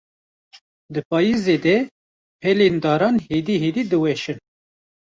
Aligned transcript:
Di 0.93 1.01
payîzê 1.09 1.57
de, 1.65 1.77
pelên 2.41 2.75
daran 2.83 3.15
hêdî 3.27 3.55
hêdî 3.63 3.83
diweşin. 3.91 4.39